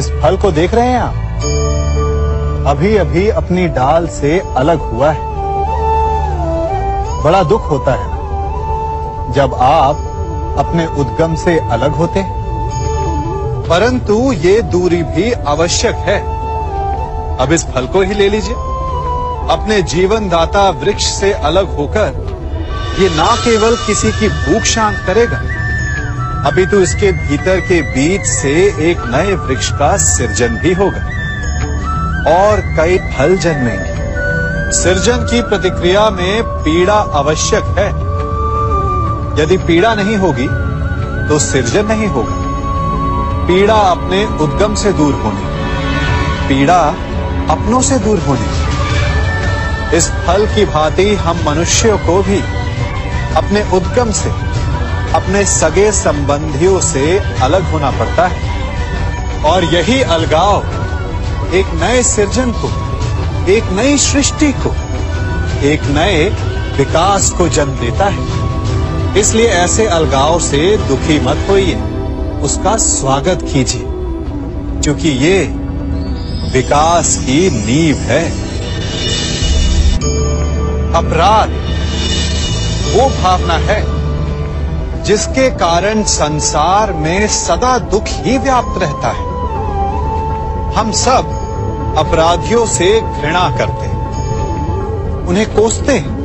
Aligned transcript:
इस 0.00 0.10
फल 0.10 0.36
को 0.36 0.52
देख 0.52 0.74
रहे 0.74 0.86
हैं 0.86 1.00
आप? 1.00 1.14
अभी 2.66 2.96
अभी 2.96 3.28
अपनी 3.28 3.68
डाल 3.68 4.08
से 4.08 4.42
अलग 4.56 4.78
हुआ 4.78 5.10
है। 5.10 5.20
बड़ा 7.22 7.42
दुख 7.42 7.70
होता 7.70 7.92
है 7.92 8.04
ना, 8.04 9.32
जब 9.32 9.54
आप 9.54 9.96
अपने 10.58 10.86
उद्गम 10.86 11.34
से 11.34 11.58
अलग 11.58 11.94
होते 11.94 12.20
हैं। 12.20 12.32
परंतु 13.70 14.32
ये 14.32 14.62
दूरी 14.62 15.02
भी 15.02 15.32
आवश्यक 15.32 15.94
है। 15.94 16.20
अब 17.38 17.52
इस 17.52 17.66
फल 17.66 17.86
को 17.86 18.02
ही 18.02 18.14
ले 18.14 18.28
लीजिए। 18.28 18.54
अपने 19.50 19.82
जीवन 19.82 20.28
दाता 20.28 20.70
वृक्ष 20.70 21.04
से 21.04 21.32
अलग 21.32 21.76
होकर 21.76 22.08
ये 22.98 23.08
ना 23.08 23.36
केवल 23.36 23.76
किसी 23.76 24.12
की 24.12 24.28
भूख 24.28 24.62
शांत 24.62 24.96
करेगा 25.06 25.59
अभी 26.46 26.64
तो 26.66 26.80
इसके 26.80 27.10
भीतर 27.12 27.60
के 27.60 27.80
बीज 27.82 28.22
से 28.26 28.50
एक 28.90 29.00
नए 29.06 29.34
वृक्ष 29.36 29.70
का 29.72 29.96
सृजन 29.96 30.56
भी 30.56 30.72
होगा 30.72 31.00
और 32.30 32.60
कई 32.76 32.98
फल 33.08 33.36
जन्मेंगे। 33.36 34.72
सृजन 34.72 35.26
की 35.30 35.40
प्रतिक्रिया 35.42 36.08
में 36.10 36.42
पीड़ा 36.44 36.94
आवश्यक 36.94 37.64
है। 37.78 37.88
यदि 39.42 39.56
पीड़ा 39.58 39.94
नहीं 39.94 40.16
होगी 40.16 40.48
तो 41.28 41.38
सृजन 41.38 41.86
नहीं 41.86 42.06
होगा। 42.06 42.36
पीड़ा 43.46 43.74
अपने 43.74 44.24
उद्गम 44.44 44.74
से 44.74 44.92
दूर 44.92 45.14
होने। 45.14 45.44
पीड़ा 46.48 46.80
अपनों 47.50 47.80
से 47.82 47.98
दूर 47.98 48.18
होने। 48.18 49.96
इस 49.96 50.10
फल 50.26 50.46
की 50.46 50.64
भांति 50.64 51.14
हम 51.16 51.44
मनुष्यों 51.46 51.98
को 51.98 52.22
भी 52.22 52.40
अपने 53.36 53.62
उद्गम 53.76 54.10
से 54.12 54.30
अपने 55.14 55.44
सगे 55.46 55.92
संबंधियों 55.92 56.80
से 56.80 57.18
अलग 57.18 57.62
होना 57.62 57.90
पड़ता 57.90 58.26
है। 58.26 59.42
और 59.44 59.64
यही 59.64 60.02
अलगाव 60.02 61.54
एक 61.54 61.66
नए 61.74 62.02
सृजन 62.02 62.52
को, 62.52 62.68
एक 63.52 63.64
नई 63.72 63.98
सृष्टि 63.98 64.52
को, 64.52 64.74
एक 65.66 65.82
नए 65.82 66.28
विकास 66.76 67.30
को 67.30 67.48
जन्म 67.48 67.70
देता 67.70 68.04
है। 68.04 69.18
इसलिए 69.18 69.46
ऐसे 69.46 69.86
अलगाव 69.86 70.40
से 70.40 70.76
दुखी 70.76 71.20
मत 71.20 71.46
होइए, 71.50 71.80
उसका 72.42 72.76
स्वागत 72.76 73.38
कीजिए, 73.42 73.84
क्योंकि 74.82 75.08
ये 75.08 75.38
विकास 76.52 77.16
की 77.16 77.50
नींव 77.50 77.96
है। 77.96 78.24
अपराध, 80.94 81.50
वो 82.94 83.08
भावना 83.22 83.54
है 83.54 83.99
जिसके 85.04 85.50
कारण 85.50 86.02
संसार 86.02 86.92
में 86.92 87.28
सदा 87.28 87.78
दुख 87.78 88.04
ही 88.06 88.38
व्याप्त 88.38 88.82
रहता 88.82 89.08
है। 89.08 89.30
हम 90.74 90.92
सब 90.92 91.36
अपराधियों 91.98 92.66
से 92.66 93.00
घृणा 93.00 93.56
करते 93.58 93.86
हैं। 93.86 94.00
उन्हें 95.26 95.46
कोसते 95.46 95.92
हैं। 95.92 96.20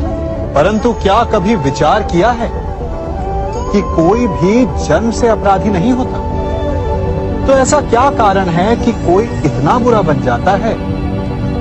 परंतु 0.53 0.93
क्या 0.93 1.23
कभी 1.23 1.55
विचार 1.55 2.03
किया 2.03 2.31
है 2.31 2.51
कि 3.71 3.81
कोई 3.81 4.27
भी 4.27 4.85
जन्म 4.85 5.11
से 5.11 5.27
अपराधी 5.27 5.69
नहीं 5.69 5.93
होता? 5.93 6.25
तो 7.47 7.53
ऐसा 7.53 7.81
क्या 7.81 8.09
कारण 8.09 8.45
है 8.45 8.75
कि 8.75 8.91
कोई 8.91 9.23
इतना 9.23 9.79
बुरा 9.79 10.01
बन 10.01 10.21
जाता 10.21 10.51
है 10.51 10.75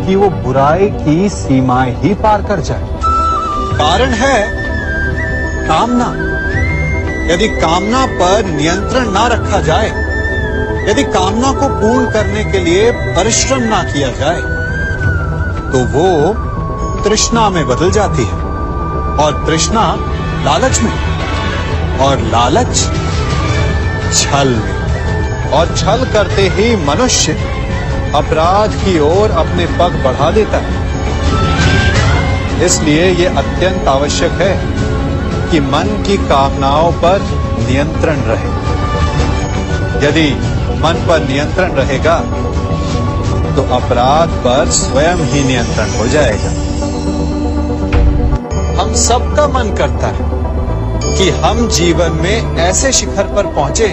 कि 0.06 0.16
वो 0.16 0.28
बुराई 0.28 0.90
की 0.90 1.28
सीमाएँ 1.28 2.02
ही 2.02 2.14
पार 2.14 2.42
कर 2.42 2.60
जाए? 2.60 2.88
कारण 3.74 4.10
है 4.10 4.64
कामना। 5.68 6.33
यदि 7.24 7.48
कामना 7.50 8.04
पर 8.08 8.44
नियंत्रण 8.46 9.10
ना 9.10 9.26
रखा 9.26 9.60
जाए, 9.60 9.88
यदि 10.88 11.04
कामना 11.12 11.52
को 11.52 11.68
पूर्ण 11.70 12.10
करने 12.12 12.44
के 12.44 12.58
लिए 12.58 12.90
परिश्रम 13.16 13.62
ना 13.64 13.82
किया 13.84 14.10
जाए 14.18 14.40
तो 15.72 15.78
वो 15.92 16.08
तृष्णा 17.04 17.48
में 17.50 17.66
बदल 17.66 17.90
जाती 17.90 18.24
है 18.24 18.36
और 19.18 19.44
तृष्णा 19.46 19.84
लालच 20.44 20.80
में, 20.80 20.92
और 21.98 22.20
लालच 22.32 22.74
छल 24.14 24.48
में। 24.48 25.50
और 25.52 25.74
छल 25.76 26.04
करते 26.12 26.48
ही 26.50 26.74
मनुष्य 26.86 27.32
अपराध 28.14 28.70
की 28.74 28.98
ओर 29.00 29.30
अपने 29.38 29.66
पग 29.78 30.00
बढ़ा 30.04 30.30
देता 30.30 30.58
है। 30.58 30.82
इसलिए 32.66 33.04
यह 33.14 33.38
अत्यंत 33.38 33.88
आवश्यक 33.88 34.32
है 34.40 34.52
कि 35.54 35.60
मन 35.60 35.88
की 36.06 36.16
कामनाओं 36.28 36.92
पर 36.92 37.20
नियंत्रण 37.58 38.20
रहे। 38.20 38.48
यदि 40.06 40.24
मन 40.80 41.04
पर 41.08 41.28
नियंत्रण 41.28 41.72
रहेगा 41.72 42.16
तो 43.56 43.62
अपराध 43.74 44.30
पर 44.38 44.70
स्वयं 44.70 45.22
ही 45.24 45.44
नियंत्रण 45.44 45.90
हो 45.90 46.06
जाएगा। 46.06 46.50
हम 48.82 48.94
सबका 48.94 49.46
मन 49.48 49.72
करता 49.74 50.08
है 50.08 50.26
कि 51.18 51.30
हम 51.38 51.68
जीवन 51.68 52.18
में 52.22 52.56
ऐसे 52.58 52.92
शिखर 52.92 53.32
पर 53.36 53.52
पहुँचे, 53.54 53.88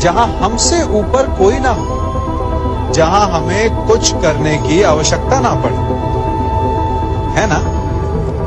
जहाँ 0.00 0.26
हमसे 0.38 0.82
ऊपर 1.00 1.34
कोई 1.38 1.58
ना 1.58 1.70
हो, 1.70 2.92
जहाँ 2.94 3.26
हमें 3.30 3.86
कुछ 3.86 4.12
करने 4.12 4.56
की 4.58 4.82
आवश्यकता 4.82 5.40
ना 5.40 5.54
पड़े। 5.54 5.76
है 7.40 7.46
ना? 7.46 7.71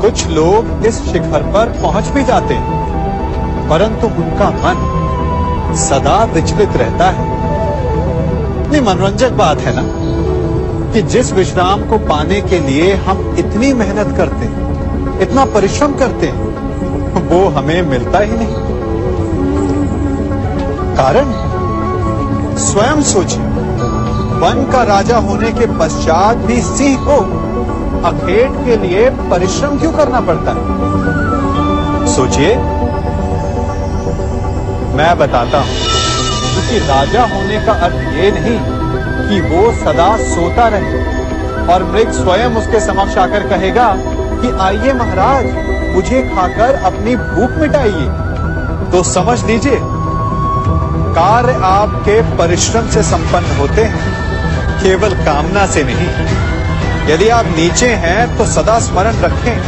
कुछ 0.06 0.26
लोग 0.26 0.84
इस 0.86 0.98
शिखर 1.02 1.42
पर 1.54 1.68
पहुँच 1.82 2.08
भी 2.08 2.22
जाते 2.24 2.54
हैं, 2.54 3.68
परंतु 3.68 4.06
उनका 4.06 4.50
मन 4.50 5.74
सदा 5.76 6.24
विचलित 6.24 6.76
रहता 6.76 7.08
है। 7.10 7.24
इतनी 8.60 8.80
मनोरंजक 8.80 9.30
बात 9.30 9.60
है 9.60 9.72
ना, 9.76 9.82
कि 10.92 11.02
जिस 11.02 11.32
विश्राम 11.32 11.82
को 11.82 11.98
पाने 11.98 12.40
के 12.40 12.58
लिए 12.58 12.94
हम 12.94 13.34
इतनी 13.38 13.72
मेहनत 13.72 14.16
करते 14.16 14.46
हैं, 14.46 15.20
इतना 15.20 15.44
परिश्रम 15.44 15.94
करते 15.94 16.26
हैं, 16.26 17.28
वो 17.28 17.48
हमें 17.48 17.82
मिलता 17.82 18.18
ही 18.18 18.32
नहीं। 18.32 18.54
कारण, 20.96 21.32
स्वयं 22.56 23.02
सोचिए, 23.02 23.44
वन 24.38 24.68
का 24.72 24.82
राजा 24.82 25.18
होने 25.18 25.52
के 25.52 25.66
पश्चात 25.78 26.36
भी 26.36 26.62
सिंह 26.62 26.96
को 27.00 27.20
अखेट 28.06 28.64
के 28.64 28.76
लिए 28.76 29.10
परिश्रम 29.10 29.78
क्यों 29.78 29.92
करना 29.92 30.20
पड़ता 30.20 30.50
है? 30.50 30.86
सोचिए। 32.16 32.56
मैं 34.96 35.18
बताता 35.18 35.58
हूँ। 35.58 35.76
क्योंकि 36.52 36.78
राजा 36.78 37.22
होने 37.22 37.66
का 37.66 37.72
अर्थ 37.72 37.94
ये 37.94 38.30
नहीं 38.30 38.60
कि 39.28 39.40
वो 39.40 39.72
सदा 39.72 40.16
सोता 40.16 40.68
रहे। 40.68 41.16
और 41.74 41.84
मृग 41.84 42.12
स्वयं 42.12 42.50
उसके 42.50 42.80
समक्ष 42.80 43.18
आकर 43.18 43.40
कहेगा 43.40 43.96
कि, 44.42 44.58
आइए 44.60 44.92
महाराज, 44.92 45.44
मुझे 45.94 46.22
खाकर 46.22 46.74
अपनी 46.74 47.16
भूख 47.16 47.50
मिटाइए। 47.60 48.08
तो 48.92 49.02
समझ 49.02 49.44
लीजिए, 49.44 49.78
कार्य 51.14 51.60
आपके 51.62 52.22
परिश्रम 52.22 52.88
से 52.88 53.02
संपन्न 53.02 53.58
होते 53.58 53.84
हैं, 53.84 54.14
केवल 54.82 55.10
कामना 55.10 55.66
से 55.66 55.84
नहीं। 55.84 56.08
यदि 57.08 57.28
आप 57.28 57.44
नीचे 57.46 57.88
हैं 57.88 58.38
तो 58.38 58.46
सदा 58.46 58.78
स्मरण 58.78 59.16
रखें 59.16 59.60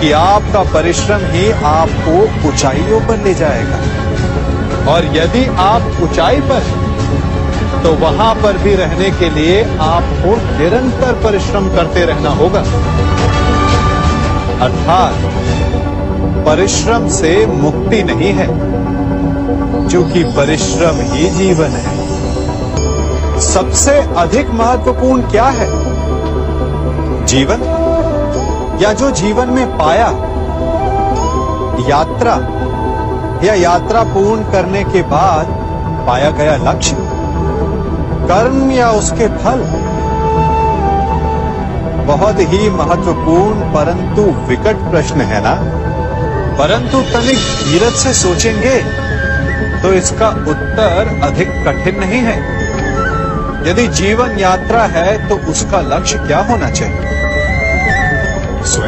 कि 0.00 0.12
आपका 0.12 0.62
परिश्रम 0.62 1.18
ही 1.20 1.50
आपको 1.50 2.48
ऊंचाइयों 2.48 3.00
पर 3.00 3.16
ले 3.24 3.34
जाएगा। 3.34 3.76
और 4.92 5.04
यदि 5.04 5.56
आप 5.58 5.82
ऊंचाई 6.02 6.40
पर 6.40 6.88
तो 7.82 7.92
वहाँ 7.92 8.34
पर 8.34 8.58
भी 8.58 8.74
रहने 8.74 9.10
के 9.10 9.30
लिए 9.30 9.64
आपको 9.80 10.58
निरंतर 10.58 11.12
परिश्रम 11.24 11.68
करते 11.68 12.04
रहना 12.04 12.30
होगा। 12.30 12.60
अर्थात, 14.64 15.14
परिश्रम 16.46 17.08
से 17.08 17.46
मुक्ति 17.46 18.02
नहीं 18.02 18.32
है, 18.32 18.46
क्योंकि 19.88 20.24
परिश्रम 20.24 20.96
ही 21.00 21.30
जीवन 21.30 21.70
है। 21.70 21.98
सबसे 23.40 23.92
अधिक 24.16 24.50
महत्वपूर्ण 24.50 25.22
क्या 25.22 25.44
है? 25.44 25.87
जीवन 27.28 27.62
या 28.82 28.92
जो 28.92 29.10
जीवन 29.10 29.48
में 29.50 29.66
पाया 29.78 30.08
यात्रा 31.88 32.34
या 33.44 33.54
यात्रा 33.54 34.02
पूर्ण 34.04 34.50
करने 34.52 34.82
के 34.84 35.02
बाद 35.10 35.46
पाया 36.06 36.30
गया 36.38 36.56
लक्ष्य, 36.62 36.96
कर्म 38.30 38.70
या 38.70 38.90
उसके 38.92 39.26
फल, 39.38 39.64
बहुत 42.06 42.40
ही 42.52 42.70
महत्वपूर्ण 42.70 43.72
परंतु 43.74 44.22
विकट 44.48 44.90
प्रश्न 44.90 45.20
है 45.30 45.40
ना? 45.42 45.54
परंतु 46.58 47.00
तनिक 47.12 47.38
धीरज 47.64 47.96
से 47.96 48.12
सोचेंगे 48.14 48.76
तो 49.82 49.92
इसका 49.94 50.28
उत्तर 50.50 51.10
अधिक 51.24 51.50
कठिन 51.66 52.00
नहीं 52.00 52.22
है। 52.22 52.36
यदि 53.68 53.86
जीवन 53.94 54.38
यात्रा 54.38 54.82
है 54.88 55.28
तो 55.28 55.36
उसका 55.50 55.80
लक्ष्य 55.86 56.18
क्या 56.18 56.38
होना 56.50 56.70
चाहिए? 56.70 57.07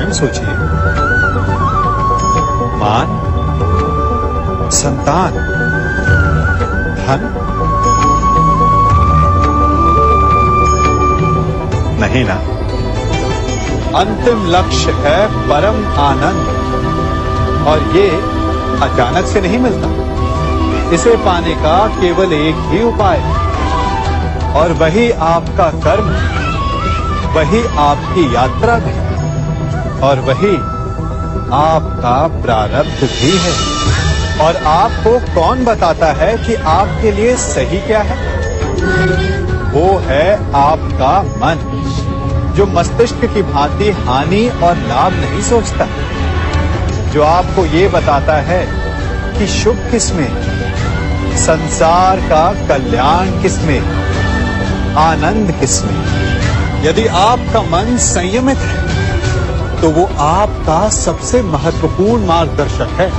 स्वयं 0.00 0.12
सोचिए। 0.12 0.54
मान, 2.76 3.08
संतान, 4.70 5.32
धन। 6.96 7.36
नहीं 12.00 12.24
ना। 12.24 12.34
अंतिम 13.98 14.46
लक्ष्य 14.46 14.92
है 14.92 15.26
परम 15.26 16.00
आनंद। 16.00 16.46
और 17.68 17.96
ये 17.96 18.10
अचानक 18.82 19.26
से 19.26 19.40
नहीं 19.40 19.58
मिलता। 19.58 19.88
इसे 20.90 21.16
पाने 21.16 21.54
का 21.54 21.86
केवल 21.88 22.32
एक 22.32 22.56
ही 22.58 22.82
उपाय। 22.82 23.18
और 24.56 24.72
वही 24.72 25.10
आपका 25.10 25.64
कर्म, 25.64 26.06
वही 27.38 27.76
आपकी 27.78 28.34
यात्रा 28.34 28.76
भी। 28.76 29.09
और 30.02 30.20
वही 30.20 30.56
आपका 31.52 32.42
प्रारब्ध 32.42 33.04
भी 33.04 33.38
है। 33.38 33.52
और 34.40 34.56
आपको 34.56 35.18
कौन 35.34 35.64
बताता 35.64 36.06
है 36.06 36.38
कि 36.38 36.54
आपके 36.54 37.12
लिए 37.12 37.36
सही 37.36 37.80
क्या 37.80 38.00
है? 38.00 38.16
वो 39.70 39.98
है 39.98 40.52
आपका 40.54 41.22
मन, 41.22 41.58
जो 42.56 42.66
मस्तिष्क 42.66 43.24
की 43.24 43.42
भांति 43.42 43.90
हानि 43.90 44.48
और 44.48 44.76
लाभ 44.76 45.12
नहीं 45.12 45.42
सोचता। 45.42 45.86
जो 47.12 47.22
आपको 47.22 47.64
ये 47.66 47.88
बताता 47.88 48.34
है 48.34 48.66
कि 49.38 49.46
शुभ 49.46 49.88
किसमें 49.90 50.30
संसार 51.36 52.20
का 52.20 52.52
कल्याण 52.68 53.42
किसमें 53.42 53.80
आनंद 54.94 55.52
किसमें 55.60 56.02
यदि 56.82 57.06
आपका 57.06 57.62
मन 57.62 57.96
संयमित 57.96 58.58
है 58.58 58.99
तो 59.80 59.90
वो 59.90 60.08
आपका 60.18 60.88
सबसे 60.88 61.42
महत्वपूर्ण 61.42 62.26
मार्गदर्शक 62.26 62.88
है, 62.90 63.12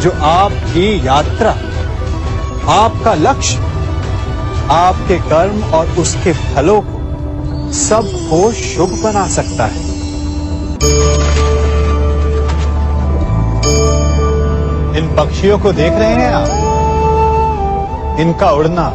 जो 0.00 0.10
आपकी 0.22 1.06
यात्रा, 1.06 1.50
आपका 2.72 3.14
लक्ष्य, 3.14 3.58
आपके 4.70 5.18
कर्म 5.18 5.62
और 5.62 5.86
उसके 5.88 6.32
फलों 6.32 6.80
को 6.80 6.98
सबको 7.72 8.52
शुभ 8.52 8.88
बना 9.04 9.28
सकता 9.28 9.66
है। 9.66 9.88
इन 14.98 15.14
पक्षियों 15.18 15.58
को 15.58 15.72
देख 15.72 15.92
रहे 15.92 16.08
हैं 16.08 16.32
आप? 16.32 16.48
इनका 18.20 18.50
उड़ना 18.50 18.92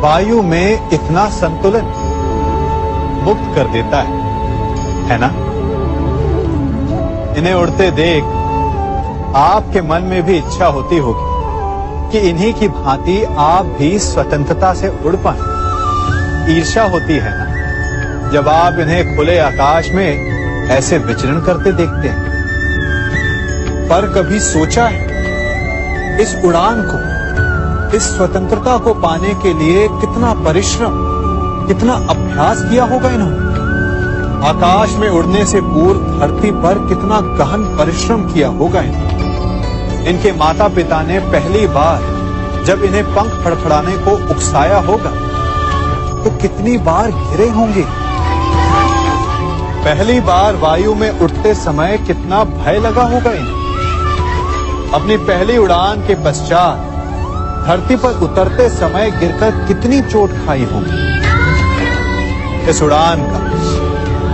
वायु 0.00 0.42
में 0.42 0.90
इतना 0.92 1.28
संतुलन 1.28 1.84
मुक्त 3.22 3.54
कर 3.54 3.64
देता 3.64 4.02
है। 4.02 4.21
है 5.12 5.18
ना? 5.20 5.26
इन्हें 7.38 7.54
उड़ते 7.54 7.90
देख 7.90 8.24
आपके 9.36 9.80
मन 9.80 10.02
में 10.02 10.22
भी 10.22 10.36
इच्छा 10.36 10.66
होती 10.66 10.98
होगी 10.98 11.32
कि 12.12 12.28
इन्हीं 12.28 12.54
की 12.54 12.68
भांति 12.68 13.24
आप 13.38 13.66
भी 13.66 13.98
स्वतंत्रता 13.98 14.74
से 14.74 14.88
उड़ 14.88 15.16
पाए। 15.16 15.52
ईर्षा 16.56 16.82
होती 16.82 17.16
है 17.16 17.30
ना? 17.38 17.52
जब 18.30 18.48
आप 18.48 18.78
इन्हें 18.78 19.16
खुले 19.16 19.38
आकाश 19.38 19.90
में 19.90 20.32
ऐसे 20.68 20.98
विचरण 20.98 21.40
करते 21.40 21.72
देखते 21.72 22.08
हैं। 22.08 22.32
पर 23.88 24.06
कभी 24.06 24.40
सोचा 24.40 24.84
है, 24.84 25.06
इस 26.20 26.44
उड़ान 26.44 26.82
को, 26.90 27.12
इस 27.96 28.02
स्वतंत्रता 28.02 28.78
को 28.78 28.94
पाने 28.94 29.34
के 29.34 29.54
लिए 29.54 29.88
कितना 29.88 30.34
परिश्रम, 30.34 30.90
कितना 31.68 31.92
अभ्यास 31.92 32.62
किया 32.62 32.84
होगा 32.84 33.08
इन्होंने? 33.08 33.51
आकाश 34.42 34.94
में 34.96 35.08
उड़ने 35.08 35.44
से 35.46 35.60
पूर्व 35.60 35.98
धरती 36.18 36.50
पर 36.62 36.78
कितना 36.88 37.20
गहन 37.38 37.64
परिश्रम 37.78 38.22
किया 38.32 38.48
होगा 38.48 38.80
इन्होंने। 38.80 40.10
इनके 40.10 40.32
माता 40.32 40.68
पिता 40.68 41.02
ने 41.02 41.18
पहली 41.32 41.66
बार 41.66 42.00
जब 42.66 42.82
इन्हें 42.84 43.04
पंख 43.04 43.32
फड़फड़ाने 43.44 43.96
को 43.98 44.14
उकसाया 44.34 44.78
होगा 44.78 45.10
तो 46.24 46.30
कितनी 46.38 46.76
बार 46.78 47.10
घिरे 47.10 47.48
होंगे? 47.50 47.84
पहली 49.84 50.20
बार 50.20 50.56
वायु 50.56 50.94
में 50.94 51.10
उठते 51.20 51.54
समय 51.54 51.98
कितना 51.98 52.42
भय 52.44 52.78
लगा 52.78 53.02
होगा 53.04 53.32
इन्हें। 53.32 54.90
अपनी 54.92 55.16
पहली 55.16 55.58
उड़ान 55.58 56.06
के 56.06 56.14
पश्चात 56.24 56.90
धरती 57.66 57.96
पर 57.96 58.20
उतरते 58.22 58.68
समय 58.70 59.10
गिरकर 59.10 59.66
कितनी 59.66 60.00
चोट 60.02 60.30
खाई 60.46 60.64
होगी। 60.64 60.96
इस 62.70 62.82
उड़ान 62.82 63.22
का 63.22 63.38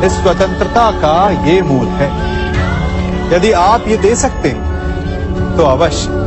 इस 0.04 0.12
स्वतंत्रता 0.12 0.90
का 1.00 1.14
ये 1.46 1.60
मूल 1.62 1.86
है। 1.92 2.08
यदि 3.32 3.50
आप 3.52 3.88
ये 3.88 3.96
दे 3.96 4.14
सकते 4.16 4.48
हैं 4.48 5.56
तो 5.56 5.64
अवश्य 5.64 6.26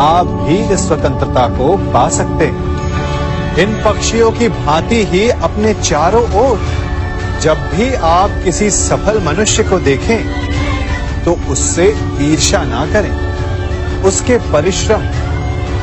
आप 0.00 0.26
भी 0.26 0.56
इस 0.74 0.86
स्वतंत्रता 0.86 1.46
को 1.48 1.76
पा 1.92 2.08
सकते 2.08 2.46
हैं। 2.46 3.56
इन 3.58 3.72
पक्षियों 3.84 4.30
की 4.32 4.48
भांति 4.48 5.04
ही 5.04 5.28
अपने 5.30 5.74
चारों 5.74 6.22
ओर 6.40 6.60
जब 7.42 7.68
भी 7.70 7.92
आप 8.06 8.40
किसी 8.44 8.70
सफल 8.70 9.20
मनुष्य 9.24 9.64
को 9.64 9.78
देखें 9.80 11.24
तो 11.24 11.36
उससे 11.50 11.86
ईर्षा 12.22 12.62
ना 12.64 12.84
करें। 12.92 13.14
उसके 14.04 14.36
परिश्रम 14.52 15.02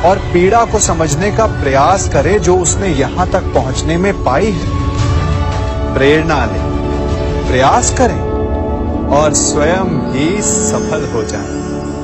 और 0.04 0.18
पीड़ा 0.32 0.64
को 0.64 0.78
समझने 0.80 1.30
का 1.30 1.46
प्रयास 1.62 2.08
करें 2.08 2.38
जो 2.38 2.56
उसने 2.58 2.88
यहाँ 2.90 3.30
तक 3.30 3.52
पहुँचने 3.54 3.96
में 3.96 4.12
पाई 4.24 4.50
है। 4.52 5.94
प्रेरणा 5.94 6.44
लें। 6.44 6.65
प्रयास 7.46 7.90
करें 7.98 8.20
और 9.16 9.34
स्वयं 9.34 9.90
ही 10.12 10.42
सफल 10.42 11.04
हो 11.12 11.22
जाएँ। 11.22 11.95